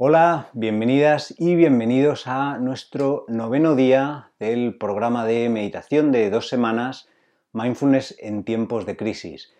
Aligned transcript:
Hola, 0.00 0.50
bienvenidas 0.52 1.34
y 1.38 1.56
bienvenidos 1.56 2.28
a 2.28 2.58
nuestro 2.58 3.24
noveno 3.26 3.74
día 3.74 4.30
del 4.38 4.78
programa 4.78 5.26
de 5.26 5.48
meditación 5.48 6.12
de 6.12 6.30
dos 6.30 6.48
semanas, 6.48 7.08
Mindfulness 7.52 8.14
en 8.20 8.44
tiempos 8.44 8.86
de 8.86 8.96
crisis. 8.96 9.52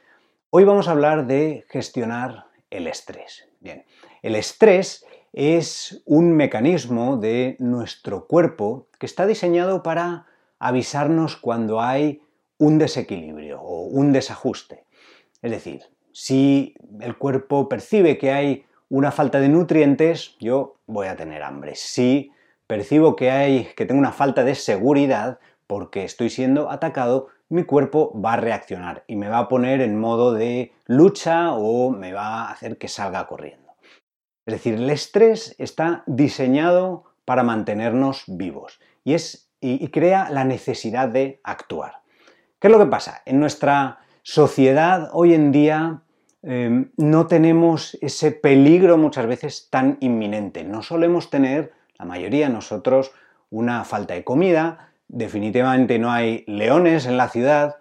Hoy 0.50 0.62
vamos 0.62 0.86
a 0.86 0.92
hablar 0.92 1.26
de 1.26 1.64
gestionar 1.68 2.44
el 2.70 2.86
estrés. 2.86 3.48
Bien, 3.58 3.84
el 4.22 4.36
estrés 4.36 5.04
es 5.32 6.02
un 6.04 6.36
mecanismo 6.36 7.16
de 7.16 7.56
nuestro 7.58 8.28
cuerpo 8.28 8.86
que 9.00 9.06
está 9.06 9.26
diseñado 9.26 9.82
para 9.82 10.26
avisarnos 10.60 11.36
cuando 11.36 11.80
hay 11.80 12.22
un 12.58 12.78
desequilibrio 12.78 13.60
o 13.60 13.86
un 13.86 14.12
desajuste. 14.12 14.84
Es 15.42 15.50
decir, 15.50 15.82
si 16.12 16.76
el 17.00 17.18
cuerpo 17.18 17.68
percibe 17.68 18.18
que 18.18 18.30
hay 18.30 18.67
una 18.88 19.10
falta 19.10 19.40
de 19.40 19.48
nutrientes, 19.48 20.36
yo 20.40 20.76
voy 20.86 21.08
a 21.08 21.16
tener 21.16 21.42
hambre. 21.42 21.74
Si 21.74 22.32
percibo 22.66 23.16
que 23.16 23.30
hay 23.30 23.64
que 23.76 23.86
tengo 23.86 23.98
una 23.98 24.12
falta 24.12 24.44
de 24.44 24.54
seguridad 24.54 25.38
porque 25.66 26.04
estoy 26.04 26.30
siendo 26.30 26.70
atacado, 26.70 27.28
mi 27.50 27.64
cuerpo 27.64 28.12
va 28.18 28.34
a 28.34 28.36
reaccionar 28.36 29.04
y 29.06 29.16
me 29.16 29.28
va 29.28 29.38
a 29.38 29.48
poner 29.48 29.80
en 29.80 29.98
modo 29.98 30.32
de 30.32 30.72
lucha 30.86 31.52
o 31.52 31.90
me 31.90 32.12
va 32.12 32.42
a 32.42 32.52
hacer 32.52 32.78
que 32.78 32.88
salga 32.88 33.26
corriendo. 33.26 33.72
Es 34.46 34.54
decir, 34.54 34.74
el 34.74 34.88
estrés 34.90 35.54
está 35.58 36.02
diseñado 36.06 37.04
para 37.24 37.42
mantenernos 37.42 38.24
vivos 38.26 38.80
y, 39.04 39.14
es, 39.14 39.50
y, 39.60 39.86
crea 39.88 40.30
la 40.30 40.44
necesidad 40.44 41.08
de 41.08 41.40
actuar. 41.44 42.00
¿Qué 42.58 42.68
es 42.68 42.72
lo 42.72 42.78
que 42.78 42.86
pasa? 42.86 43.22
En 43.26 43.40
nuestra 43.40 43.98
sociedad 44.22 45.10
hoy 45.12 45.34
en 45.34 45.52
día 45.52 46.02
em, 46.42 46.90
no 46.96 47.26
tenemos 47.26 47.96
ese 48.00 48.32
peligro 48.32 48.96
muchas 48.98 49.26
veces 49.26 49.68
tan 49.70 49.98
inminente. 50.00 50.64
No 50.64 50.82
solemos 50.82 51.30
tener, 51.30 51.72
la 51.98 52.04
mayoría 52.04 52.46
de 52.46 52.52
nosotros, 52.52 53.12
una 53.50 53.84
falta 53.84 54.14
de 54.14 54.24
comida, 54.24 54.92
definitivamente 55.08 55.98
no 55.98 56.12
hay 56.12 56.44
leones 56.46 57.06
en 57.06 57.16
la 57.16 57.28
ciudad. 57.28 57.76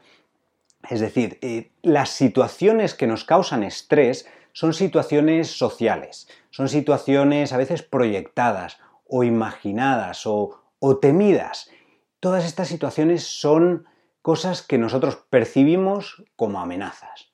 Es 0.90 1.00
decir, 1.00 1.38
eh, 1.42 1.72
las 1.82 2.10
situaciones 2.10 2.94
que 2.94 3.08
nos 3.08 3.26
causan 3.26 3.64
estrés 3.64 4.26
son 4.54 4.74
situaciones 4.74 5.52
sociales, 5.52 6.28
son 6.50 6.70
situaciones 6.70 7.54
a 7.54 7.58
veces 7.58 7.84
proyectadas 7.84 8.80
o 9.08 9.24
imaginadas 9.24 10.26
o, 10.26 10.64
o 10.80 10.98
temidas. 10.98 11.70
Todas 12.20 12.46
estas 12.46 12.68
situaciones 12.68 13.24
son 13.24 13.86
cosas 14.22 14.62
que 14.62 14.78
nosotros 14.78 15.18
percibimos 15.30 16.24
como 16.36 16.60
amenazas. 16.60 17.30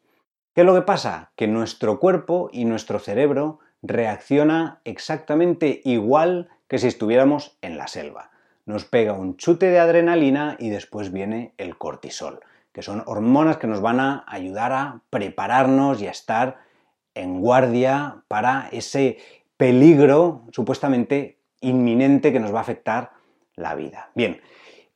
¿Qué 0.54 0.62
es 0.62 0.66
lo 0.66 0.76
que 0.76 0.82
pasa? 0.82 1.32
Que 1.36 1.48
nuestro 1.48 2.00
cuerpo 2.00 2.50
y 2.52 2.66
nuestro 2.66 3.00
cerebro 3.00 3.60
reacciona 3.82 4.82
exactamente 4.84 5.82
igual 5.84 6.50
que 6.68 6.78
si 6.78 6.88
estuviéramos 6.88 7.58
en 7.62 7.78
la 7.78 7.88
selva 7.88 8.34
nos 8.66 8.86
pega 8.86 9.14
un 9.14 9.38
chute 9.38 9.68
de 9.68 9.80
adrenalina 9.80 10.56
y 10.60 10.70
después 10.70 11.12
viene 11.12 11.54
el 11.58 11.78
cortisol, 11.78 12.40
que 12.72 12.82
son 12.82 13.04
hormonas 13.06 13.58
que 13.58 13.68
nos 13.68 13.82
van 13.82 14.00
a 14.00 14.24
ayudar 14.28 14.72
a 14.72 15.02
prepararnos 15.10 16.02
y 16.02 16.08
a 16.08 16.12
estar 16.12 16.60
en 17.14 17.42
guardia 17.42 18.24
para 18.28 18.70
ese 18.72 19.18
peligro 19.58 20.44
supuestamente 20.52 21.38
inminente 21.62 22.34
que 22.34 22.40
nos 22.40 22.54
va 22.54 22.60
a 22.60 22.64
afectar 22.64 23.12
la 23.56 23.76
vida. 23.76 24.10
Bien, 24.16 24.42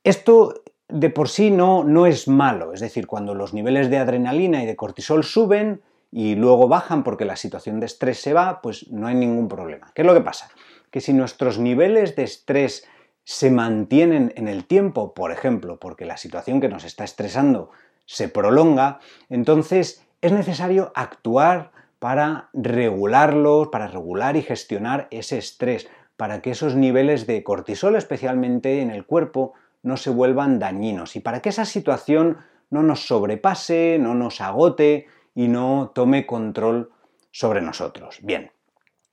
esto 0.02 0.62
de 0.88 1.10
por 1.10 1.28
sí 1.28 1.50
no, 1.50 1.84
no 1.84 2.06
es 2.06 2.28
malo, 2.28 2.72
es 2.72 2.80
decir, 2.80 3.06
cuando 3.06 3.34
los 3.34 3.52
niveles 3.52 3.90
de 3.90 3.98
adrenalina 3.98 4.62
y 4.62 4.66
de 4.66 4.76
cortisol 4.76 5.22
suben 5.22 5.82
y 6.10 6.34
luego 6.34 6.68
bajan 6.68 7.04
porque 7.04 7.26
la 7.26 7.36
situación 7.36 7.80
de 7.80 7.86
estrés 7.86 8.20
se 8.20 8.32
va, 8.32 8.62
pues 8.62 8.90
no 8.90 9.06
hay 9.06 9.14
ningún 9.14 9.48
problema. 9.48 9.92
¿Qué 9.94 10.02
es 10.02 10.06
lo 10.06 10.14
que 10.14 10.22
pasa? 10.22 10.50
Que 10.90 11.00
si 11.00 11.12
nuestros 11.12 11.58
niveles 11.58 12.16
de 12.16 12.24
estrés 12.24 12.86
se 13.24 13.50
mantienen 13.50 14.32
en 14.36 14.48
el 14.48 14.64
tiempo, 14.64 15.12
por 15.12 15.32
ejemplo, 15.32 15.78
porque 15.78 16.06
la 16.06 16.16
situación 16.16 16.62
que 16.62 16.70
nos 16.70 16.84
está 16.84 17.04
estresando 17.04 17.70
se 18.06 18.30
prolonga, 18.30 19.00
entonces 19.28 20.02
es 20.22 20.32
necesario 20.32 20.92
actuar 20.94 21.72
para 21.98 22.48
regularlos, 22.54 23.68
para 23.68 23.88
regular 23.88 24.36
y 24.36 24.42
gestionar 24.42 25.08
ese 25.10 25.36
estrés, 25.36 25.88
para 26.16 26.40
que 26.40 26.52
esos 26.52 26.74
niveles 26.74 27.26
de 27.26 27.44
cortisol 27.44 27.96
especialmente 27.96 28.80
en 28.80 28.90
el 28.90 29.04
cuerpo 29.04 29.52
no 29.88 29.96
se 29.96 30.10
vuelvan 30.10 30.58
dañinos 30.58 31.16
y 31.16 31.20
para 31.20 31.40
que 31.40 31.48
esa 31.48 31.64
situación 31.64 32.38
no 32.70 32.82
nos 32.82 33.06
sobrepase, 33.06 33.98
no 33.98 34.14
nos 34.14 34.40
agote 34.40 35.06
y 35.34 35.48
no 35.48 35.92
tome 35.94 36.26
control 36.26 36.92
sobre 37.30 37.62
nosotros. 37.62 38.18
Bien, 38.22 38.52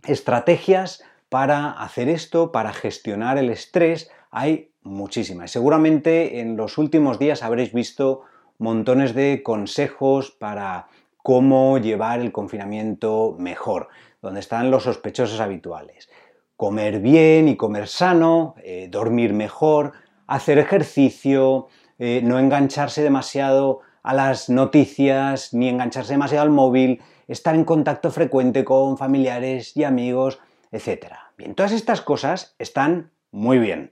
estrategias 0.06 1.04
para 1.30 1.72
hacer 1.72 2.10
esto, 2.10 2.52
para 2.52 2.74
gestionar 2.74 3.38
el 3.38 3.50
estrés, 3.50 4.12
hay 4.32 4.72
muchísimas. 4.84 5.50
Seguramente 5.50 6.42
en 6.42 6.58
los 6.58 6.78
últimos 6.78 7.20
días 7.20 7.42
habréis 7.42 7.74
visto 7.74 8.24
montones 8.58 9.16
de 9.16 9.42
consejos 9.44 10.32
para 10.32 10.88
cómo 11.24 11.78
llevar 11.78 12.20
el 12.20 12.32
confinamiento 12.32 13.36
mejor, 13.40 13.88
donde 14.22 14.42
están 14.42 14.70
los 14.72 14.84
sospechosos 14.84 15.40
habituales. 15.40 16.10
Comer 16.58 17.00
bien 17.00 17.48
y 17.48 17.58
comer 17.58 17.88
sano, 17.88 18.56
eh, 18.64 18.88
dormir 18.92 19.34
mejor, 19.34 19.94
hacer 20.28 20.58
ejercicio, 20.58 21.68
eh, 22.00 22.22
no 22.24 22.40
engancharse 22.40 23.02
demasiado 23.04 23.82
a 24.04 24.14
las 24.14 24.50
noticias, 24.50 25.54
ni 25.54 25.70
engancharse 25.70 26.14
demasiado 26.14 26.44
al 26.44 26.52
móvil, 26.52 27.02
estar 27.28 27.56
en 27.56 27.66
contacto 27.66 28.12
frecuente 28.12 28.64
con 28.64 28.98
familiares 28.98 29.76
y 29.76 29.84
amigos, 29.84 30.40
etc. 30.72 31.08
Bien, 31.38 31.56
todas 31.56 31.72
estas 31.72 32.02
cosas 32.02 32.56
están 32.60 33.12
muy 33.32 33.58
bien, 33.58 33.92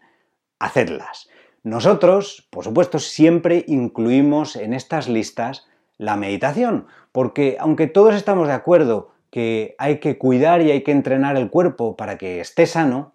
hacedlas. 0.60 1.30
Nosotros, 1.64 2.48
por 2.50 2.64
supuesto, 2.64 3.00
siempre 3.00 3.64
incluimos 3.68 4.56
en 4.56 4.74
estas 4.74 5.08
listas 5.08 5.68
la 5.98 6.16
meditación, 6.16 6.88
porque 7.12 7.58
aunque 7.60 7.88
todos 7.88 8.16
estamos 8.16 8.48
de 8.48 8.54
acuerdo 8.54 9.12
que 9.30 9.76
hay 9.78 10.00
que 10.00 10.18
cuidar 10.18 10.62
y 10.62 10.72
hay 10.72 10.84
que 10.84 10.92
entrenar 10.92 11.38
el 11.38 11.50
cuerpo 11.50 11.96
para 11.96 12.18
que 12.18 12.40
esté 12.40 12.68
sano, 12.68 13.14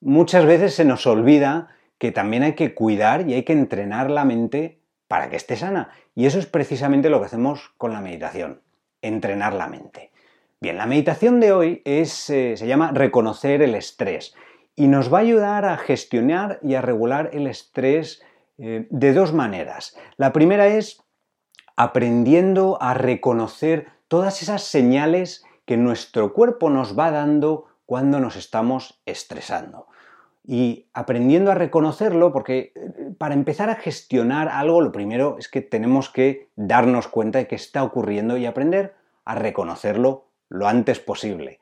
muchas 0.00 0.44
veces 0.44 0.74
se 0.74 0.84
nos 0.84 1.06
olvida 1.06 1.70
que 1.98 2.12
también 2.12 2.42
hay 2.42 2.54
que 2.54 2.74
cuidar 2.74 3.28
y 3.28 3.34
hay 3.34 3.42
que 3.44 3.52
entrenar 3.52 4.10
la 4.10 4.24
mente 4.24 4.80
para 5.08 5.30
que 5.30 5.36
esté 5.36 5.56
sana. 5.56 5.90
Y 6.14 6.26
eso 6.26 6.38
es 6.38 6.46
precisamente 6.46 7.10
lo 7.10 7.20
que 7.20 7.26
hacemos 7.26 7.72
con 7.78 7.92
la 7.92 8.00
meditación, 8.00 8.62
entrenar 9.02 9.54
la 9.54 9.68
mente. 9.68 10.10
Bien, 10.60 10.78
la 10.78 10.86
meditación 10.86 11.40
de 11.40 11.52
hoy 11.52 11.82
es, 11.84 12.30
eh, 12.30 12.56
se 12.56 12.66
llama 12.66 12.90
reconocer 12.92 13.62
el 13.62 13.74
estrés 13.74 14.34
y 14.74 14.88
nos 14.88 15.12
va 15.12 15.18
a 15.18 15.22
ayudar 15.22 15.64
a 15.64 15.76
gestionar 15.76 16.58
y 16.62 16.74
a 16.74 16.82
regular 16.82 17.30
el 17.32 17.46
estrés 17.46 18.22
eh, 18.58 18.86
de 18.90 19.12
dos 19.12 19.32
maneras. 19.32 19.96
La 20.16 20.32
primera 20.32 20.66
es 20.66 21.02
aprendiendo 21.76 22.78
a 22.80 22.94
reconocer 22.94 23.88
todas 24.08 24.42
esas 24.42 24.62
señales 24.62 25.44
que 25.66 25.76
nuestro 25.76 26.32
cuerpo 26.32 26.70
nos 26.70 26.98
va 26.98 27.10
dando 27.10 27.66
cuando 27.84 28.18
nos 28.18 28.36
estamos 28.36 29.00
estresando. 29.04 29.88
Y 30.46 30.86
aprendiendo 30.94 31.50
a 31.50 31.56
reconocerlo, 31.56 32.32
porque 32.32 32.72
eh, 32.74 33.12
para 33.18 33.34
empezar 33.34 33.68
a 33.68 33.74
gestionar 33.74 34.48
algo, 34.48 34.80
lo 34.80 34.92
primero 34.92 35.36
es 35.38 35.48
que 35.48 35.60
tenemos 35.60 36.08
que 36.08 36.48
darnos 36.54 37.08
cuenta 37.08 37.38
de 37.38 37.48
que 37.48 37.56
está 37.56 37.82
ocurriendo 37.82 38.36
y 38.36 38.46
aprender 38.46 38.94
a 39.24 39.34
reconocerlo 39.34 40.28
lo 40.48 40.68
antes 40.68 41.00
posible. 41.00 41.58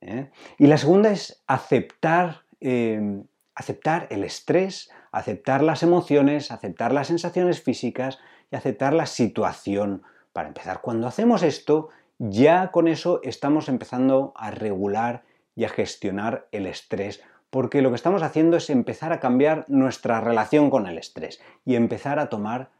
¿eh? 0.00 0.30
Y 0.58 0.66
la 0.66 0.78
segunda 0.78 1.10
es 1.10 1.42
aceptar, 1.46 2.42
em, 2.60 3.24
aceptar 3.54 4.08
el 4.10 4.24
estrés, 4.24 4.90
aceptar 5.12 5.62
las 5.62 5.82
emociones, 5.82 6.50
aceptar 6.50 6.92
las 6.92 7.06
sensaciones 7.06 7.62
físicas 7.62 8.18
y 8.50 8.56
aceptar 8.56 8.92
la 8.92 9.06
situación. 9.06 10.02
Para 10.32 10.48
empezar, 10.48 10.80
cuando 10.80 11.06
hacemos 11.06 11.44
esto, 11.44 11.90
ya 12.18 12.72
con 12.72 12.88
eso 12.88 13.20
estamos 13.22 13.68
empezando 13.68 14.32
a 14.36 14.50
regular 14.50 15.22
y 15.54 15.64
a 15.64 15.68
gestionar 15.68 16.48
el 16.50 16.66
estrés, 16.66 17.22
porque 17.54 17.82
lo 17.82 17.90
que 17.90 17.94
estamos 17.94 18.24
haciendo 18.24 18.56
es 18.56 18.68
empezar 18.68 19.12
a 19.12 19.20
cambiar 19.20 19.64
nuestra 19.68 20.20
relación 20.20 20.70
con 20.70 20.88
el 20.88 20.98
estrés 20.98 21.40
y 21.64 21.76
empezar 21.76 22.18
a 22.18 22.28
tomar 22.28 22.70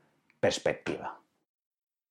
perspectiva. 0.41 1.21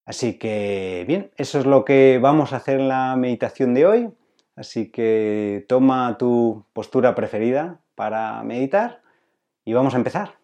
Así 0.06 0.39
que, 0.39 1.04
bien, 1.06 1.30
eso 1.36 1.60
es 1.60 1.65
lo 1.65 1.83
que 1.83 2.19
vamos 2.21 2.54
a 2.54 2.56
hacer 2.56 2.80
en 2.80 2.88
la 2.88 3.18
meditación 3.18 3.74
de 3.74 3.86
hoy. 3.86 4.10
Así 4.56 4.89
que 4.92 5.65
toma 5.68 6.18
tu 6.18 6.63
postura 6.71 7.15
preferida 7.15 7.81
para 7.95 8.42
meditar 8.44 9.01
y 9.65 9.74
vamos 9.74 9.94
a 9.94 9.98
empezar. 9.98 10.42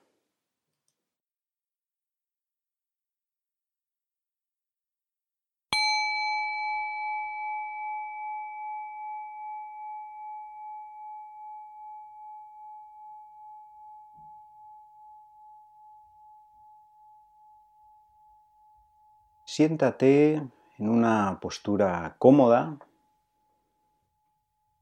Siéntate 19.51 20.35
en 20.77 20.89
una 20.89 21.39
postura 21.41 22.15
cómoda 22.19 22.77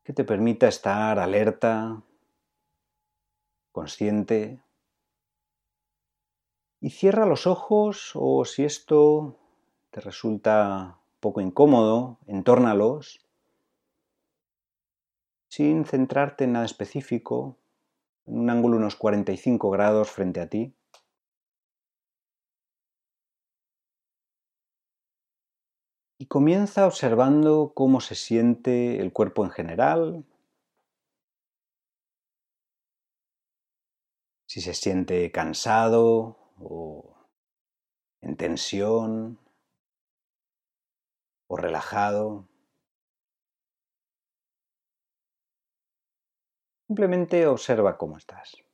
que 0.03 0.11
te 0.11 0.25
permita 0.25 0.67
estar 0.67 1.19
alerta, 1.19 2.03
consciente. 3.71 4.59
Y 6.81 6.89
cierra 6.89 7.25
los 7.25 7.47
ojos 7.47 8.11
o 8.13 8.43
si 8.43 8.65
esto 8.65 9.37
te 9.89 10.01
resulta 10.01 10.99
poco 11.21 11.39
incómodo, 11.39 12.17
entórnalos 12.27 13.25
sin 15.47 15.85
centrarte 15.85 16.43
en 16.43 16.51
nada 16.51 16.65
específico, 16.65 17.55
en 18.25 18.37
un 18.37 18.49
ángulo 18.49 18.75
unos 18.75 18.97
45 18.97 19.69
grados 19.69 20.11
frente 20.11 20.41
a 20.41 20.49
ti. 20.49 20.73
Y 26.19 26.25
comienza 26.25 26.87
observando 26.87 27.73
cómo 27.75 28.01
se 28.01 28.15
siente 28.15 28.99
el 28.99 29.13
cuerpo 29.13 29.45
en 29.45 29.51
general, 29.51 30.25
si 34.47 34.61
se 34.61 34.73
siente 34.73 35.31
cansado 35.31 36.37
o 36.59 37.15
en 38.21 38.35
tensión 38.35 39.39
o 41.47 41.57
relajado. 41.57 42.47
Simplemente 46.87 47.45
observa 47.45 47.97
cómo 47.97 48.17
estás. 48.17 48.66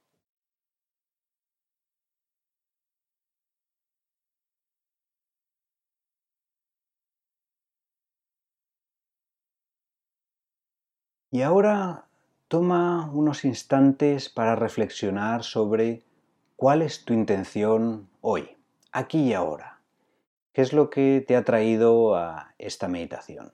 Y 11.34 11.42
ahora 11.42 12.06
toma 12.48 13.10
unos 13.12 13.44
instantes 13.44 14.30
para 14.30 14.56
reflexionar 14.56 15.42
sobre 15.42 16.04
cuál 16.56 16.84
es 16.84 17.06
tu 17.06 17.14
intención 17.16 18.08
hoy, 18.22 18.56
aquí 18.92 19.30
y 19.30 19.34
ahora. 19.34 19.80
¿Qué 20.52 20.62
es 20.62 20.74
lo 20.74 20.92
que 20.92 21.26
te 21.28 21.36
ha 21.36 21.44
traído 21.44 22.16
a 22.16 22.54
esta 22.60 22.88
meditación? 22.88 23.52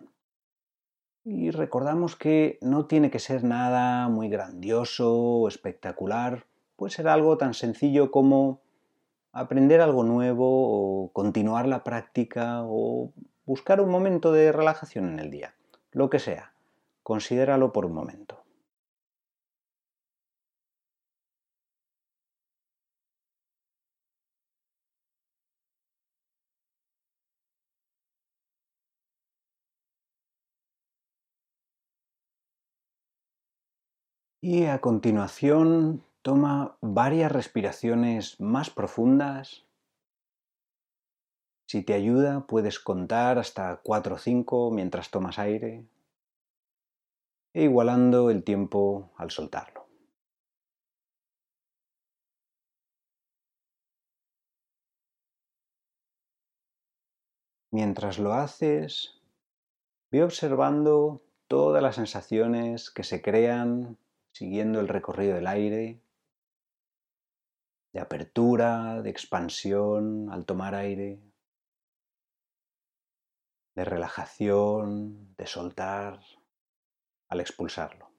Y 1.23 1.51
recordamos 1.51 2.17
que 2.17 2.57
no 2.59 2.85
tiene 2.85 3.09
que 3.09 3.19
ser 3.19 3.45
nada 3.45 4.09
muy 4.09 4.27
grandioso 4.27 5.15
o 5.15 5.47
espectacular, 5.47 6.47
puede 6.75 6.91
ser 6.91 7.07
algo 7.07 7.37
tan 7.37 7.53
sencillo 7.53 8.11
como 8.11 8.59
aprender 9.31 9.79
algo 9.79 10.03
nuevo 10.03 11.05
o 11.05 11.13
continuar 11.13 11.65
la 11.65 11.85
práctica 11.85 12.59
o 12.65 13.13
buscar 13.45 13.79
un 13.79 13.89
momento 13.89 14.33
de 14.33 14.51
relajación 14.51 15.07
en 15.07 15.19
el 15.19 15.31
día, 15.31 15.55
lo 15.93 16.09
que 16.09 16.19
sea. 16.19 16.51
Considéralo 17.11 17.73
por 17.73 17.87
un 17.87 17.93
momento. 17.93 18.35
Y 34.39 34.65
a 34.65 34.79
continuación 34.81 36.03
toma 36.21 36.77
varias 36.79 37.31
respiraciones 37.31 38.39
más 38.39 38.69
profundas. 38.69 39.65
Si 41.67 41.81
te 41.81 41.95
ayuda, 41.95 42.45
puedes 42.45 42.77
contar 42.77 43.39
hasta 43.39 43.77
4 43.77 44.13
o 44.13 44.19
5 44.19 44.69
mientras 44.69 45.09
tomas 45.09 45.39
aire 45.39 45.87
e 47.53 47.63
igualando 47.63 48.29
el 48.29 48.43
tiempo 48.43 49.11
al 49.17 49.31
soltarlo. 49.31 49.87
Mientras 57.71 58.17
lo 58.17 58.33
haces, 58.33 59.21
ve 60.11 60.23
observando 60.23 61.21
todas 61.47 61.83
las 61.83 61.95
sensaciones 61.95 62.89
que 62.89 63.03
se 63.03 63.21
crean 63.21 63.97
siguiendo 64.31 64.79
el 64.79 64.87
recorrido 64.87 65.35
del 65.35 65.47
aire, 65.47 66.01
de 67.93 67.99
apertura, 67.99 69.01
de 69.01 69.09
expansión 69.09 70.31
al 70.31 70.45
tomar 70.45 70.75
aire, 70.75 71.19
de 73.75 73.85
relajación, 73.85 75.35
de 75.35 75.47
soltar 75.47 76.19
al 77.29 77.39
expulsarlo. 77.39 78.09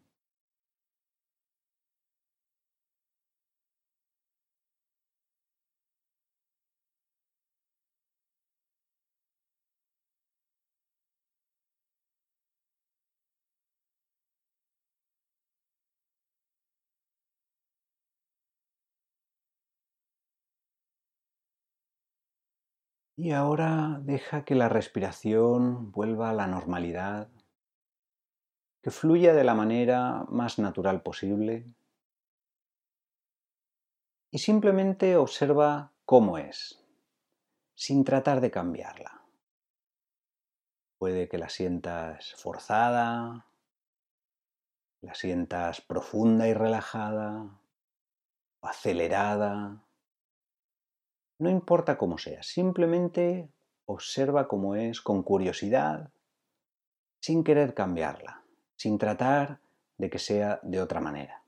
Y 23.17 23.31
ahora 23.31 24.01
deja 24.03 24.45
que 24.45 24.57
la 24.57 24.69
respiración 24.69 25.93
vuelva 25.93 26.31
a 26.31 26.35
la 26.35 26.49
normalidad 26.49 27.29
que 28.83 28.91
fluya 28.91 29.35
de 29.35 29.45
la 29.45 29.55
manera 29.55 30.25
más 30.29 30.59
natural 30.59 31.03
posible 31.03 31.67
y 34.31 34.39
simplemente 34.39 35.17
observa 35.17 35.93
cómo 36.07 36.39
es, 36.39 36.83
sin 37.75 38.05
tratar 38.05 38.41
de 38.41 38.51
cambiarla. 38.51 39.23
Puede 40.99 41.29
que 41.29 41.37
la 41.37 41.49
sientas 41.49 42.35
forzada, 42.37 43.47
la 45.03 45.15
sientas 45.15 45.81
profunda 45.81 46.49
y 46.49 46.55
relajada, 46.55 47.61
o 48.61 48.67
acelerada. 48.67 49.83
No 51.39 51.51
importa 51.51 51.99
cómo 51.99 52.19
sea, 52.19 52.43
simplemente 52.43 53.51
observa 53.87 54.47
cómo 54.47 54.75
es 54.75 55.01
con 55.01 55.23
curiosidad, 55.23 56.13
sin 57.21 57.43
querer 57.43 57.75
cambiarla 57.75 58.40
sin 58.81 58.97
tratar 58.97 59.61
de 59.99 60.09
que 60.09 60.19
sea 60.19 60.59
de 60.63 60.81
otra 60.81 61.01
manera. 61.01 61.43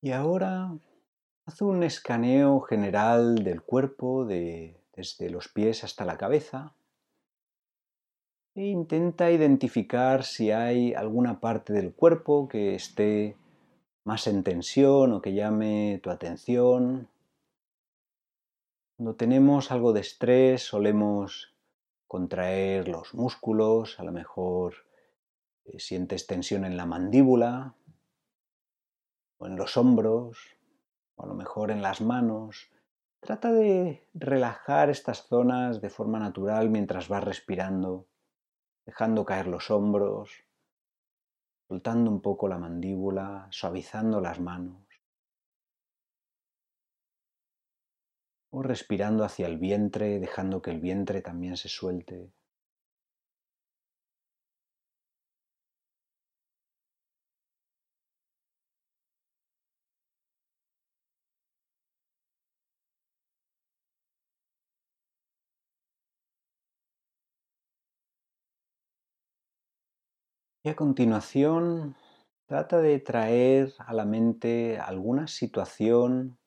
Y 0.00 0.12
ahora 0.12 0.78
haz 1.46 1.60
un 1.60 1.82
escaneo 1.82 2.60
general 2.60 3.36
del 3.44 3.60
cuerpo 3.62 4.24
de 4.24 4.83
desde 4.96 5.30
los 5.30 5.48
pies 5.48 5.84
hasta 5.84 6.04
la 6.04 6.16
cabeza 6.16 6.74
e 8.54 8.66
intenta 8.66 9.32
identificar 9.32 10.22
si 10.22 10.52
hay 10.52 10.94
alguna 10.94 11.40
parte 11.40 11.72
del 11.72 11.92
cuerpo 11.92 12.48
que 12.48 12.76
esté 12.76 13.36
más 14.04 14.26
en 14.28 14.44
tensión 14.44 15.12
o 15.12 15.20
que 15.20 15.34
llame 15.34 15.98
tu 16.02 16.10
atención. 16.10 17.08
Cuando 18.96 19.16
tenemos 19.16 19.72
algo 19.72 19.92
de 19.92 20.00
estrés 20.00 20.62
solemos 20.62 21.52
contraer 22.06 22.86
los 22.86 23.12
músculos, 23.14 23.98
a 23.98 24.04
lo 24.04 24.12
mejor 24.12 24.74
eh, 25.64 25.80
sientes 25.80 26.28
tensión 26.28 26.64
en 26.64 26.76
la 26.76 26.86
mandíbula 26.86 27.74
o 29.38 29.46
en 29.46 29.56
los 29.56 29.76
hombros, 29.76 30.38
o 31.16 31.24
a 31.24 31.26
lo 31.26 31.34
mejor 31.34 31.72
en 31.72 31.82
las 31.82 32.00
manos. 32.00 32.70
Trata 33.24 33.50
de 33.52 34.06
relajar 34.12 34.90
estas 34.90 35.26
zonas 35.26 35.80
de 35.80 35.88
forma 35.88 36.18
natural 36.18 36.68
mientras 36.68 37.08
vas 37.08 37.24
respirando, 37.24 38.06
dejando 38.84 39.24
caer 39.24 39.46
los 39.46 39.70
hombros, 39.70 40.44
soltando 41.66 42.10
un 42.10 42.20
poco 42.20 42.48
la 42.48 42.58
mandíbula, 42.58 43.48
suavizando 43.50 44.20
las 44.20 44.40
manos. 44.40 44.86
O 48.50 48.62
respirando 48.62 49.24
hacia 49.24 49.46
el 49.46 49.56
vientre, 49.56 50.20
dejando 50.20 50.60
que 50.60 50.72
el 50.72 50.80
vientre 50.80 51.22
también 51.22 51.56
se 51.56 51.70
suelte. 51.70 52.30
Y 70.66 70.70
a 70.70 70.76
continuación, 70.76 71.94
trata 72.46 72.80
de 72.80 72.98
traer 72.98 73.74
a 73.80 73.92
la 73.92 74.06
mente 74.06 74.78
alguna 74.78 75.26
situación 75.26 76.38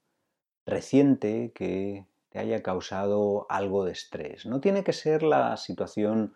reciente 0.65 1.51
que 1.53 2.07
te 2.29 2.39
haya 2.39 2.63
causado 2.63 3.45
algo 3.47 3.86
de 3.86 3.91
estrés. 3.91 4.47
No 4.47 4.59
tiene 4.59 4.83
que 4.83 4.91
ser 4.91 5.21
la 5.21 5.55
situación 5.55 6.33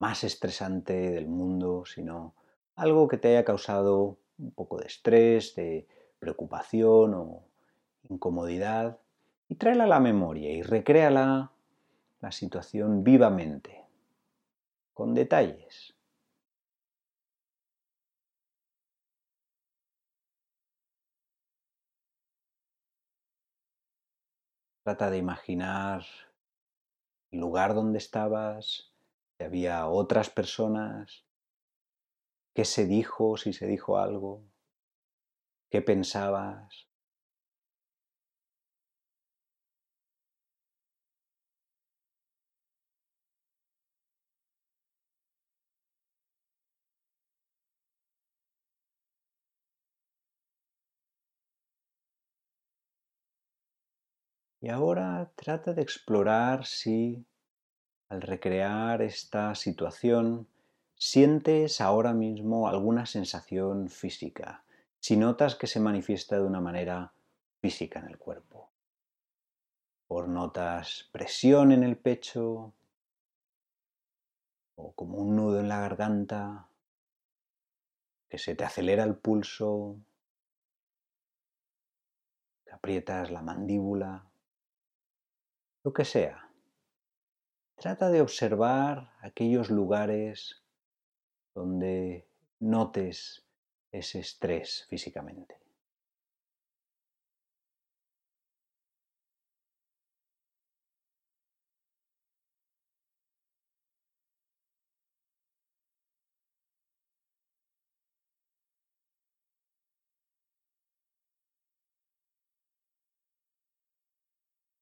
más 0.00 0.24
estresante 0.24 1.12
del 1.12 1.28
mundo, 1.28 1.84
sino 1.86 2.34
algo 2.74 3.06
que 3.06 3.18
te 3.18 3.28
haya 3.28 3.44
causado 3.44 4.18
un 4.38 4.50
poco 4.50 4.78
de 4.78 4.86
estrés, 4.86 5.54
de 5.54 5.86
preocupación 6.18 7.14
o 7.14 7.44
incomodidad. 8.10 8.98
Y 9.48 9.54
tráela 9.54 9.84
a 9.84 9.86
la 9.86 10.00
memoria 10.00 10.50
y 10.50 10.62
recréala 10.62 11.52
la 12.20 12.32
situación 12.32 13.04
vivamente, 13.04 13.84
con 14.92 15.14
detalles. 15.14 15.94
Trata 24.84 25.10
de 25.10 25.18
imaginar 25.18 26.04
el 27.30 27.38
lugar 27.38 27.74
donde 27.74 27.98
estabas, 27.98 28.92
si 29.38 29.44
había 29.44 29.86
otras 29.86 30.28
personas, 30.28 31.24
qué 32.52 32.64
se 32.64 32.86
dijo, 32.86 33.36
si 33.36 33.52
se 33.52 33.66
dijo 33.66 33.96
algo, 33.98 34.42
qué 35.70 35.82
pensabas. 35.82 36.88
Y 54.62 54.68
ahora 54.68 55.28
trata 55.34 55.74
de 55.74 55.82
explorar 55.82 56.66
si 56.66 57.26
al 58.08 58.22
recrear 58.22 59.02
esta 59.02 59.56
situación 59.56 60.46
sientes 60.94 61.80
ahora 61.80 62.12
mismo 62.12 62.68
alguna 62.68 63.04
sensación 63.04 63.88
física, 63.88 64.62
si 65.00 65.16
notas 65.16 65.56
que 65.56 65.66
se 65.66 65.80
manifiesta 65.80 66.36
de 66.36 66.44
una 66.44 66.60
manera 66.60 67.12
física 67.60 67.98
en 67.98 68.06
el 68.06 68.18
cuerpo. 68.18 68.70
Por 70.06 70.28
notas 70.28 71.08
presión 71.10 71.72
en 71.72 71.82
el 71.82 71.96
pecho 71.96 72.72
o 74.76 74.92
como 74.92 75.18
un 75.18 75.34
nudo 75.34 75.58
en 75.58 75.68
la 75.68 75.80
garganta, 75.80 76.68
que 78.28 78.38
se 78.38 78.54
te 78.54 78.62
acelera 78.62 79.02
el 79.02 79.16
pulso, 79.16 79.96
que 82.64 82.70
aprietas 82.70 83.32
la 83.32 83.42
mandíbula 83.42 84.28
lo 85.84 85.92
que 85.92 86.04
sea. 86.04 86.48
Trata 87.76 88.10
de 88.10 88.20
observar 88.20 89.12
aquellos 89.20 89.70
lugares 89.70 90.62
donde 91.54 92.28
notes 92.60 93.44
ese 93.90 94.20
estrés 94.20 94.86
físicamente. 94.88 95.61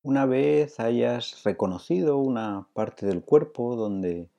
Una 0.03 0.25
vez 0.25 0.81
hayas 0.81 1.45
reconocido 1.45 2.17
una 2.17 2.67
parte 2.73 3.05
del 3.05 3.23
cuerpo 3.23 3.77
donde 3.77 4.31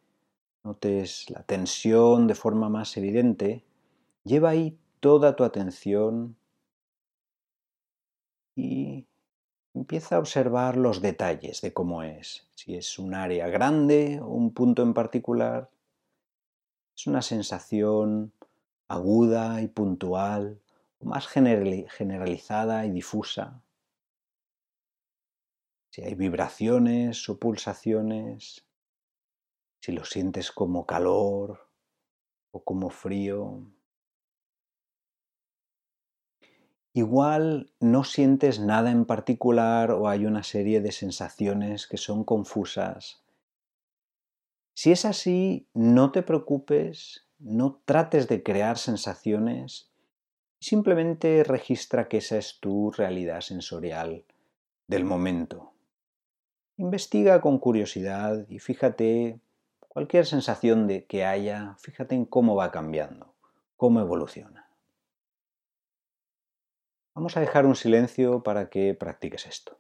notes 0.64 1.30
la 1.30 1.44
tensión 1.44 2.26
de 2.26 2.34
forma 2.34 2.68
más 2.68 2.98
evidente, 2.98 3.64
lleva 4.24 4.50
ahí 4.50 4.76
toda 5.00 5.36
tu 5.36 5.44
atención 5.44 6.36
y 8.56 9.06
empieza 9.76 10.16
a 10.16 10.20
observar 10.20 10.78
los 10.78 11.00
detalles 11.00 11.62
de 11.62 11.72
cómo 11.74 12.02
es. 12.02 12.48
Si 12.56 12.76
es 12.76 12.98
un 12.98 13.14
área 13.14 13.48
grande 13.48 14.20
o 14.20 14.30
un 14.30 14.56
punto 14.56 14.82
en 14.82 14.96
particular, 14.96 15.70
es 16.96 17.06
una 17.06 17.22
sensación 17.22 18.34
aguda 18.88 19.62
y 19.62 19.68
puntual, 19.68 20.60
más 21.02 21.28
generalizada 21.28 22.88
y 22.88 22.90
difusa 22.90 23.62
si 25.92 26.02
hay 26.04 26.16
vibraciones 26.16 27.28
o 27.30 27.38
pulsaciones, 27.38 28.66
si 29.82 29.92
lo 29.92 30.06
sientes 30.06 30.52
como 30.52 30.86
calor 30.86 31.68
o 32.52 32.64
como 32.64 32.90
frío. 32.90 33.68
Igual 36.94 37.74
no 37.80 38.04
sientes 38.06 38.60
nada 38.60 38.90
en 38.92 39.06
particular 39.06 39.92
o 39.92 40.08
hay 40.08 40.26
una 40.26 40.44
serie 40.44 40.82
de 40.82 40.94
sensaciones 40.94 41.88
que 41.88 41.98
son 41.98 42.24
confusas. 42.24 43.24
Si 44.74 44.94
es 44.94 45.04
así, 45.04 45.68
no 45.74 46.14
te 46.14 46.24
preocupes, 46.24 47.28
no 47.38 47.82
trates 47.84 48.30
de 48.30 48.44
crear 48.44 48.78
sensaciones, 48.78 49.92
simplemente 50.62 51.44
registra 51.44 52.08
que 52.08 52.18
esa 52.18 52.38
es 52.38 52.60
tu 52.62 52.92
realidad 52.92 53.42
sensorial 53.42 54.26
del 54.88 55.04
momento. 55.04 55.71
Investiga 56.82 57.42
con 57.42 57.60
curiosidad 57.60 58.48
y 58.50 58.58
fíjate 58.58 59.40
cualquier 59.88 60.26
sensación 60.26 60.88
de 60.88 61.06
que 61.06 61.26
haya, 61.26 61.76
fíjate 61.78 62.16
en 62.16 62.26
cómo 62.26 62.56
va 62.56 62.72
cambiando, 62.72 63.36
cómo 63.78 64.00
evoluciona. 64.00 64.68
Vamos 67.14 67.38
a 67.38 67.40
dejar 67.40 67.68
un 67.68 67.76
silencio 67.76 68.42
para 68.42 68.72
que 68.72 68.96
practiques 68.96 69.46
esto. 69.46 69.78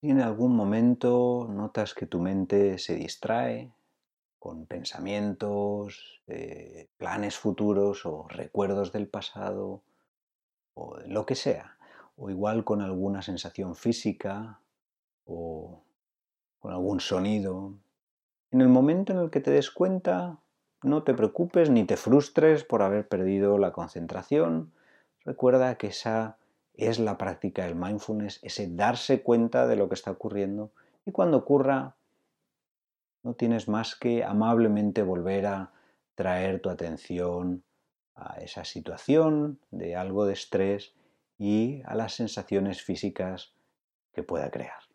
Si 0.00 0.08
en 0.08 0.22
algún 0.22 0.56
momento 0.56 1.46
notas 1.50 1.92
que 1.92 2.06
tu 2.06 2.20
mente 2.20 2.78
se 2.78 2.94
distrae 2.94 3.70
con 4.38 4.64
pensamientos, 4.64 6.22
planes 6.96 7.36
futuros 7.36 8.06
o 8.06 8.26
recuerdos 8.28 8.92
del 8.92 9.08
pasado 9.08 9.82
o 10.72 10.96
lo 11.06 11.26
que 11.26 11.34
sea, 11.34 11.76
o 12.16 12.30
igual 12.30 12.64
con 12.64 12.80
alguna 12.80 13.20
sensación 13.20 13.76
física 13.76 14.60
o 15.26 15.82
con 16.60 16.72
algún 16.72 17.00
sonido, 17.00 17.74
en 18.52 18.62
el 18.62 18.68
momento 18.68 19.12
en 19.12 19.18
el 19.18 19.30
que 19.30 19.40
te 19.40 19.50
des 19.50 19.70
cuenta, 19.70 20.38
no 20.82 21.02
te 21.02 21.12
preocupes 21.12 21.68
ni 21.68 21.84
te 21.84 21.98
frustres 21.98 22.64
por 22.64 22.80
haber 22.80 23.06
perdido 23.06 23.58
la 23.58 23.72
concentración. 23.72 24.72
Recuerda 25.26 25.76
que 25.76 25.88
esa 25.88 26.38
es 26.74 26.98
la 26.98 27.18
práctica 27.18 27.64
del 27.64 27.74
mindfulness, 27.74 28.40
ese 28.42 28.68
darse 28.68 29.22
cuenta 29.22 29.66
de 29.66 29.76
lo 29.76 29.88
que 29.88 29.94
está 29.94 30.10
ocurriendo 30.10 30.70
y 31.04 31.12
cuando 31.12 31.38
ocurra 31.38 31.94
no 33.22 33.34
tienes 33.34 33.68
más 33.68 33.96
que 33.96 34.24
amablemente 34.24 35.02
volver 35.02 35.46
a 35.46 35.72
traer 36.14 36.60
tu 36.60 36.70
atención 36.70 37.62
a 38.14 38.40
esa 38.40 38.64
situación 38.64 39.58
de 39.70 39.96
algo 39.96 40.24
de 40.24 40.32
estrés 40.32 40.94
y 41.38 41.82
a 41.86 41.94
las 41.94 42.14
sensaciones 42.14 42.82
físicas 42.82 43.52
que 44.12 44.22
pueda 44.22 44.50
crear. 44.50 44.89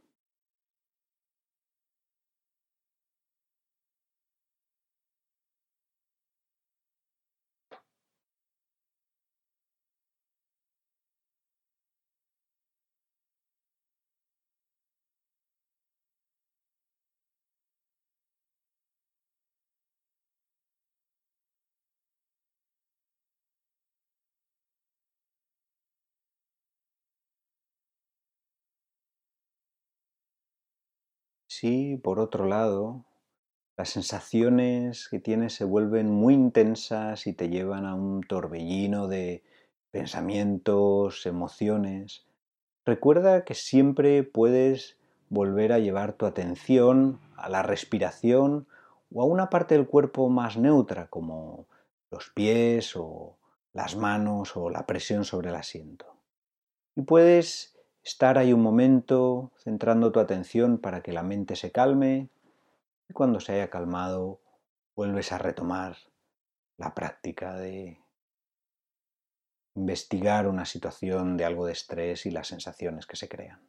Si, 31.57 31.95
por 31.95 32.19
otro 32.19 32.47
lado, 32.47 33.05
las 33.77 33.87
sensaciones 33.87 35.07
que 35.07 35.21
tienes 35.21 35.53
se 35.53 35.63
vuelven 35.63 36.11
muy 36.11 36.33
intensas 36.33 37.27
y 37.27 37.33
te 37.33 37.47
llevan 37.47 37.85
a 37.85 37.95
un 37.95 38.23
torbellino 38.23 39.07
de 39.07 39.41
pensamientos, 39.89 41.25
emociones, 41.25 42.25
recuerda 42.85 43.45
que 43.45 43.53
siempre 43.53 44.23
puedes 44.23 44.97
volver 45.29 45.71
a 45.71 45.79
llevar 45.79 46.11
tu 46.11 46.25
atención 46.25 47.21
a 47.37 47.47
la 47.47 47.63
respiración 47.63 48.67
o 49.13 49.21
a 49.21 49.25
una 49.25 49.49
parte 49.49 49.75
del 49.75 49.87
cuerpo 49.87 50.27
más 50.27 50.57
neutra 50.57 51.07
como 51.07 51.67
los 52.11 52.31
pies 52.31 52.97
o 52.97 53.37
las 53.71 53.95
manos 53.95 54.57
o 54.57 54.69
la 54.69 54.85
presión 54.85 55.23
sobre 55.23 55.51
el 55.51 55.55
asiento. 55.55 56.17
Y 56.97 57.03
puedes 57.03 57.74
estar 58.05 58.37
ahí 58.37 58.53
un 58.53 58.61
momento 58.61 59.51
centrando 59.57 60.11
tu 60.11 60.19
atención 60.19 60.77
para 60.77 61.01
que 61.01 61.11
la 61.11 61.23
mente 61.23 61.55
se 61.55 61.71
calme 61.71 62.29
y 63.09 63.13
cuando 63.13 63.39
se 63.39 63.53
haya 63.53 63.71
calmado 63.71 64.39
vuelves 64.95 65.31
a 65.31 65.39
retomar 65.39 65.97
la 66.77 66.93
práctica 66.93 67.55
de 67.55 67.99
investigar 69.73 70.47
una 70.47 70.65
situación 70.65 71.35
de 71.35 71.45
algo 71.45 71.65
de 71.65 71.73
estrés 71.73 72.27
y 72.27 72.31
las 72.31 72.47
sensaciones 72.47 73.07
que 73.07 73.17
se 73.17 73.27
crean. 73.27 73.59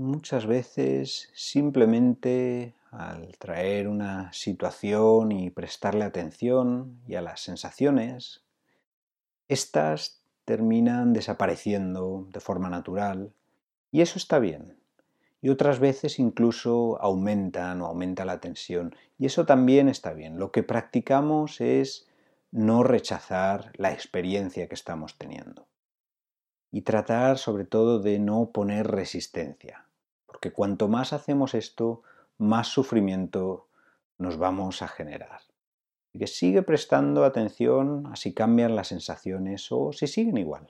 Muchas 0.00 0.46
veces 0.46 1.28
simplemente 1.34 2.74
al 2.90 3.36
traer 3.36 3.86
una 3.86 4.32
situación 4.32 5.30
y 5.30 5.50
prestarle 5.50 6.04
atención 6.04 7.02
y 7.06 7.16
a 7.16 7.20
las 7.20 7.42
sensaciones, 7.42 8.42
estas 9.48 10.22
terminan 10.46 11.12
desapareciendo 11.12 12.26
de 12.32 12.40
forma 12.40 12.70
natural 12.70 13.34
y 13.92 14.00
eso 14.00 14.18
está 14.18 14.38
bien. 14.38 14.78
Y 15.42 15.50
otras 15.50 15.80
veces 15.80 16.18
incluso 16.18 16.98
aumentan 17.02 17.82
o 17.82 17.86
aumenta 17.86 18.24
la 18.24 18.40
tensión 18.40 18.96
y 19.18 19.26
eso 19.26 19.44
también 19.44 19.90
está 19.90 20.14
bien. 20.14 20.38
Lo 20.38 20.50
que 20.50 20.62
practicamos 20.62 21.60
es 21.60 22.08
no 22.52 22.84
rechazar 22.84 23.70
la 23.76 23.92
experiencia 23.92 24.66
que 24.66 24.74
estamos 24.76 25.18
teniendo 25.18 25.66
y 26.72 26.80
tratar 26.80 27.36
sobre 27.36 27.66
todo 27.66 27.98
de 27.98 28.18
no 28.18 28.48
poner 28.50 28.86
resistencia 28.86 29.84
porque 30.30 30.52
cuanto 30.52 30.86
más 30.86 31.12
hacemos 31.12 31.54
esto, 31.54 32.02
más 32.38 32.68
sufrimiento 32.68 33.66
nos 34.16 34.38
vamos 34.38 34.80
a 34.80 34.88
generar. 34.88 35.40
Así 36.08 36.18
que 36.18 36.26
sigue 36.28 36.62
prestando 36.62 37.24
atención 37.24 38.06
a 38.06 38.14
si 38.14 38.32
cambian 38.32 38.76
las 38.76 38.88
sensaciones 38.88 39.66
o 39.72 39.92
si 39.92 40.06
siguen 40.06 40.38
igual. 40.38 40.68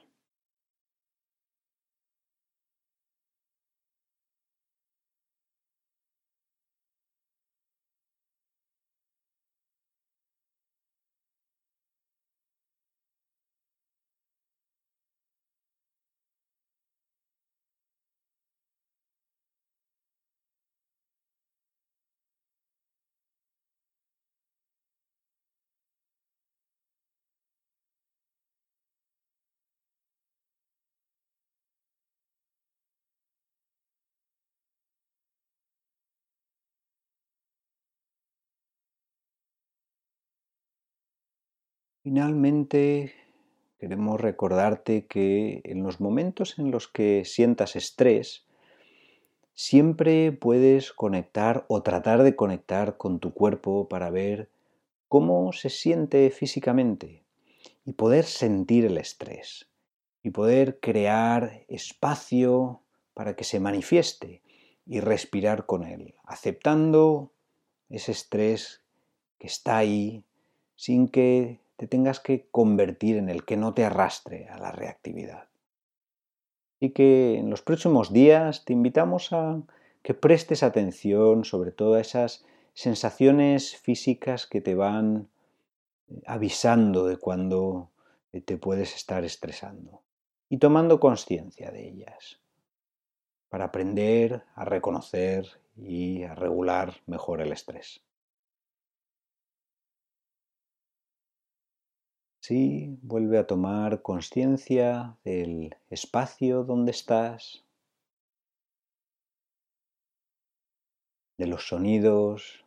Finalmente, 42.03 43.13
queremos 43.79 44.19
recordarte 44.19 45.07
que 45.07 45.61
en 45.65 45.83
los 45.83 46.01
momentos 46.01 46.59
en 46.59 46.71
los 46.71 46.89
que 46.89 47.27
sientas 47.27 47.77
estrés, 47.77 48.47
siempre 49.53 50.33
puedes 50.33 50.93
conectar 50.93 51.67
o 51.69 51.83
tratar 51.83 52.23
de 52.23 52.35
conectar 52.35 52.97
con 52.97 53.21
tu 53.21 53.35
cuerpo 53.35 53.87
para 53.87 54.09
ver 54.09 54.49
cómo 55.09 55.53
se 55.53 55.69
siente 55.69 56.31
físicamente 56.31 57.23
y 57.85 57.93
poder 57.93 58.25
sentir 58.25 58.87
el 58.87 58.97
estrés 58.97 59.69
y 60.23 60.31
poder 60.31 60.81
crear 60.81 61.65
espacio 61.69 62.81
para 63.13 63.37
que 63.37 63.45
se 63.45 63.61
manifieste 63.61 64.41
y 64.87 65.01
respirar 65.01 65.67
con 65.67 65.85
él, 65.85 66.15
aceptando 66.25 67.33
ese 67.91 68.13
estrés 68.13 68.83
que 69.39 69.49
está 69.49 69.77
ahí 69.77 70.25
sin 70.77 71.07
que 71.09 71.61
te 71.81 71.87
tengas 71.87 72.21
que 72.21 72.47
convertir 72.51 73.17
en 73.17 73.31
el 73.31 73.47
que 73.47 73.57
no 73.57 73.73
te 73.73 73.87
arrastre 73.87 74.49
a 74.51 74.59
la 74.59 74.71
reactividad. 74.71 75.49
Y 76.79 76.91
que 76.91 77.39
en 77.39 77.49
los 77.49 77.63
próximos 77.63 78.13
días 78.13 78.67
te 78.67 78.75
invitamos 78.75 79.33
a 79.33 79.63
que 80.03 80.13
prestes 80.13 80.63
atención 80.63 81.47
sobre 81.47 81.73
todo 81.73 81.95
a 81.95 82.01
esas 82.03 82.45
sensaciones 82.75 83.79
físicas 83.79 84.47
que 84.47 84.61
te 84.61 84.75
van 84.75 85.31
eh, 86.09 86.21
avisando 86.27 87.07
de 87.07 87.17
cuando 87.17 87.89
te 88.45 88.59
puedes 88.59 88.95
estar 88.95 89.25
estresando 89.25 90.03
y 90.51 90.59
tomando 90.59 91.01
conciencia 91.01 91.71
de 91.71 91.89
ellas 91.89 92.41
para 93.49 93.65
aprender 93.65 94.43
a 94.55 94.67
reconocer 94.67 95.47
y 95.79 96.25
a 96.25 96.35
regular 96.35 96.97
mejor 97.07 97.41
el 97.41 97.53
estrés. 97.53 98.03
Sí, 102.51 102.99
vuelve 103.03 103.39
a 103.39 103.47
tomar 103.47 104.03
conciencia 104.03 105.17
del 105.23 105.77
espacio 105.89 106.65
donde 106.65 106.91
estás, 106.91 107.65
de 111.39 111.47
los 111.47 111.69
sonidos, 111.69 112.65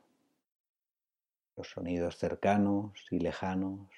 los 1.58 1.68
sonidos 1.68 2.16
cercanos 2.16 2.94
y 3.12 3.20
lejanos, 3.20 3.90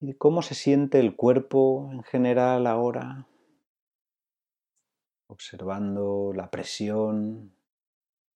y 0.00 0.14
cómo 0.14 0.40
se 0.40 0.54
siente 0.54 1.00
el 1.00 1.16
cuerpo 1.16 1.90
en 1.92 2.02
general 2.02 2.66
ahora, 2.66 3.28
observando 5.26 6.32
la 6.34 6.50
presión 6.50 7.54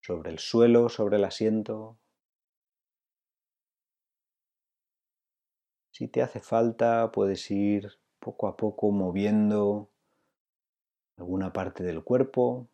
sobre 0.02 0.32
el 0.32 0.38
suelo, 0.38 0.90
sobre 0.90 1.16
el 1.16 1.24
asiento. 1.24 1.96
Si 6.02 6.08
te 6.08 6.20
hace 6.20 6.40
falta, 6.40 7.12
puedes 7.12 7.48
ir 7.52 7.96
poco 8.18 8.48
a 8.48 8.56
poco 8.56 8.90
moviendo 8.90 9.88
alguna 11.16 11.52
parte 11.52 11.84
del 11.84 12.02
cuerpo, 12.02 12.66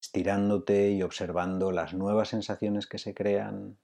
estirándote 0.00 0.92
y 0.92 1.02
observando 1.02 1.72
las 1.72 1.92
nuevas 1.92 2.28
sensaciones 2.28 2.86
que 2.86 2.98
se 2.98 3.14
crean. 3.14 3.76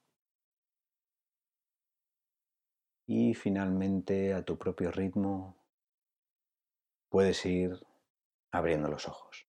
Y 3.09 3.35
finalmente, 3.35 4.33
a 4.33 4.45
tu 4.45 4.57
propio 4.57 4.93
ritmo, 4.93 5.57
puedes 7.09 7.45
ir 7.45 7.85
abriendo 8.53 8.89
los 8.89 9.09
ojos. 9.09 9.46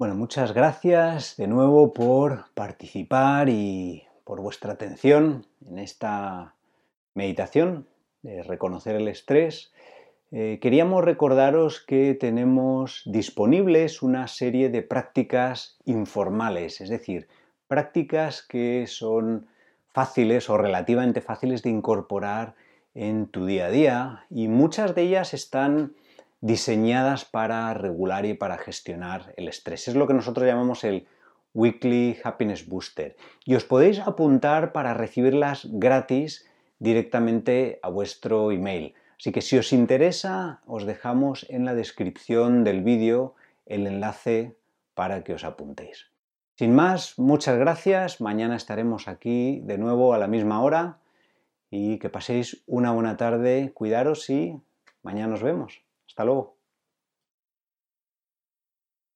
Bueno, 0.00 0.14
muchas 0.14 0.54
gracias 0.54 1.36
de 1.36 1.46
nuevo 1.46 1.92
por 1.92 2.46
participar 2.54 3.50
y 3.50 4.04
por 4.24 4.40
vuestra 4.40 4.72
atención 4.72 5.44
en 5.66 5.78
esta 5.78 6.54
meditación 7.12 7.86
de 8.22 8.42
reconocer 8.42 8.96
el 8.96 9.08
estrés. 9.08 9.74
Eh, 10.32 10.58
queríamos 10.62 11.04
recordaros 11.04 11.84
que 11.84 12.14
tenemos 12.14 13.02
disponibles 13.04 14.00
una 14.00 14.26
serie 14.26 14.70
de 14.70 14.80
prácticas 14.80 15.76
informales, 15.84 16.80
es 16.80 16.88
decir, 16.88 17.28
prácticas 17.68 18.40
que 18.40 18.86
son 18.86 19.48
fáciles 19.92 20.48
o 20.48 20.56
relativamente 20.56 21.20
fáciles 21.20 21.62
de 21.62 21.68
incorporar 21.68 22.54
en 22.94 23.26
tu 23.26 23.44
día 23.44 23.66
a 23.66 23.70
día 23.70 24.24
y 24.30 24.48
muchas 24.48 24.94
de 24.94 25.02
ellas 25.02 25.34
están 25.34 25.92
diseñadas 26.40 27.24
para 27.24 27.72
regular 27.74 28.24
y 28.26 28.34
para 28.34 28.58
gestionar 28.58 29.34
el 29.36 29.48
estrés. 29.48 29.88
Es 29.88 29.94
lo 29.94 30.06
que 30.06 30.14
nosotros 30.14 30.46
llamamos 30.46 30.84
el 30.84 31.06
Weekly 31.54 32.18
Happiness 32.22 32.66
Booster 32.68 33.16
y 33.44 33.54
os 33.54 33.64
podéis 33.64 33.98
apuntar 33.98 34.72
para 34.72 34.94
recibirlas 34.94 35.66
gratis 35.70 36.46
directamente 36.78 37.78
a 37.82 37.88
vuestro 37.88 38.52
email. 38.52 38.94
Así 39.18 39.32
que 39.32 39.42
si 39.42 39.58
os 39.58 39.72
interesa, 39.72 40.62
os 40.66 40.86
dejamos 40.86 41.44
en 41.50 41.64
la 41.64 41.74
descripción 41.74 42.64
del 42.64 42.82
vídeo 42.82 43.34
el 43.66 43.86
enlace 43.86 44.56
para 44.94 45.22
que 45.24 45.34
os 45.34 45.44
apuntéis. 45.44 46.10
Sin 46.56 46.74
más, 46.74 47.18
muchas 47.18 47.58
gracias. 47.58 48.20
Mañana 48.20 48.56
estaremos 48.56 49.08
aquí 49.08 49.60
de 49.64 49.78
nuevo 49.78 50.14
a 50.14 50.18
la 50.18 50.26
misma 50.26 50.62
hora 50.62 50.98
y 51.70 51.98
que 51.98 52.08
paséis 52.08 52.62
una 52.66 52.92
buena 52.92 53.16
tarde. 53.16 53.72
Cuidaros 53.74 54.28
y 54.30 54.60
mañana 55.02 55.28
nos 55.28 55.42
vemos. 55.42 55.82
Hasta 56.10 56.24
luego. 56.24 56.59